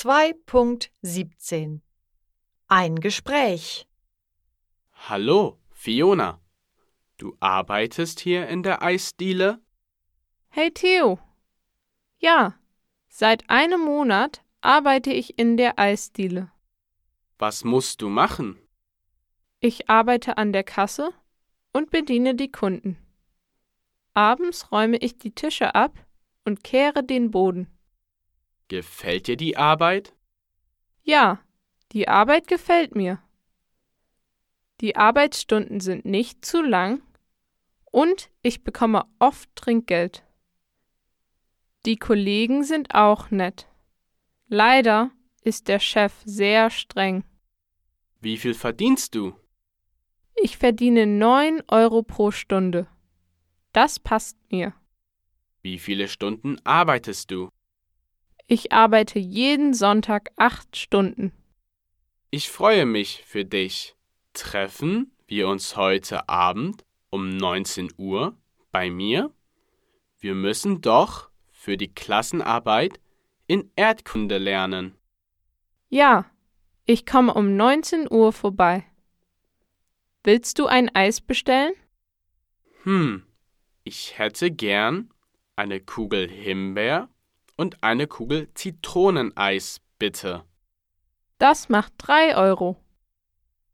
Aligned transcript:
2.17 0.00 1.80
Ein 2.68 3.00
Gespräch 3.00 3.88
Hallo, 4.92 5.58
Fiona. 5.72 6.40
Du 7.16 7.36
arbeitest 7.40 8.20
hier 8.20 8.46
in 8.46 8.62
der 8.62 8.80
Eisdiele? 8.80 9.60
Hey 10.50 10.70
Theo. 10.70 11.18
Ja, 12.20 12.54
seit 13.08 13.50
einem 13.50 13.80
Monat 13.80 14.44
arbeite 14.60 15.12
ich 15.12 15.36
in 15.36 15.56
der 15.56 15.80
Eisdiele. 15.80 16.52
Was 17.36 17.64
musst 17.64 18.00
du 18.00 18.08
machen? 18.08 18.56
Ich 19.58 19.90
arbeite 19.90 20.38
an 20.38 20.52
der 20.52 20.62
Kasse 20.62 21.10
und 21.72 21.90
bediene 21.90 22.36
die 22.36 22.52
Kunden. 22.52 22.98
Abends 24.14 24.70
räume 24.70 24.98
ich 24.98 25.18
die 25.18 25.34
Tische 25.34 25.74
ab 25.74 25.98
und 26.44 26.62
kehre 26.62 27.02
den 27.02 27.32
Boden. 27.32 27.77
Gefällt 28.68 29.26
dir 29.26 29.36
die 29.36 29.56
Arbeit? 29.56 30.14
Ja, 31.02 31.40
die 31.92 32.06
Arbeit 32.06 32.48
gefällt 32.48 32.94
mir. 32.94 33.22
Die 34.80 34.94
Arbeitsstunden 34.94 35.80
sind 35.80 36.04
nicht 36.04 36.44
zu 36.44 36.62
lang 36.62 37.02
und 37.86 38.30
ich 38.42 38.62
bekomme 38.62 39.06
oft 39.18 39.48
Trinkgeld. 39.56 40.24
Die 41.86 41.96
Kollegen 41.96 42.62
sind 42.62 42.94
auch 42.94 43.30
nett. 43.30 43.66
Leider 44.46 45.10
ist 45.42 45.68
der 45.68 45.78
Chef 45.78 46.12
sehr 46.24 46.70
streng. 46.70 47.24
Wie 48.20 48.36
viel 48.36 48.54
verdienst 48.54 49.14
du? 49.14 49.34
Ich 50.34 50.58
verdiene 50.58 51.06
9 51.06 51.62
Euro 51.68 52.02
pro 52.02 52.30
Stunde. 52.30 52.86
Das 53.72 53.98
passt 53.98 54.36
mir. 54.50 54.74
Wie 55.62 55.78
viele 55.78 56.08
Stunden 56.08 56.58
arbeitest 56.64 57.30
du? 57.30 57.50
Ich 58.50 58.72
arbeite 58.72 59.18
jeden 59.18 59.74
Sonntag 59.74 60.30
acht 60.36 60.74
Stunden. 60.74 61.32
Ich 62.30 62.48
freue 62.48 62.86
mich 62.86 63.22
für 63.26 63.44
dich. 63.44 63.94
Treffen 64.32 65.12
wir 65.26 65.48
uns 65.48 65.76
heute 65.76 66.30
Abend 66.30 66.82
um 67.10 67.36
19 67.36 67.92
Uhr 67.98 68.38
bei 68.72 68.88
mir? 68.88 69.30
Wir 70.18 70.34
müssen 70.34 70.80
doch 70.80 71.28
für 71.50 71.76
die 71.76 71.92
Klassenarbeit 71.92 72.98
in 73.46 73.70
Erdkunde 73.76 74.38
lernen. 74.38 74.96
Ja, 75.90 76.24
ich 76.86 77.04
komme 77.04 77.34
um 77.34 77.54
19 77.54 78.10
Uhr 78.10 78.32
vorbei. 78.32 78.86
Willst 80.24 80.58
du 80.58 80.66
ein 80.66 80.94
Eis 80.94 81.20
bestellen? 81.20 81.74
Hm, 82.84 83.26
ich 83.84 84.18
hätte 84.18 84.50
gern 84.50 85.12
eine 85.54 85.80
Kugel 85.80 86.30
Himbeer 86.30 87.10
und 87.58 87.82
eine 87.82 88.06
Kugel 88.06 88.48
Zitroneneis, 88.54 89.82
bitte. 89.98 90.44
Das 91.36 91.68
macht 91.68 91.92
drei 91.98 92.36
Euro. 92.36 92.76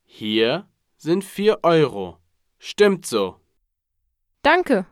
Hier 0.02 0.68
sind 0.96 1.22
vier 1.22 1.60
Euro. 1.62 2.18
Stimmt 2.58 3.06
so. 3.06 3.40
Danke. 4.42 4.86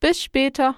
Bis 0.00 0.22
später. 0.22 0.76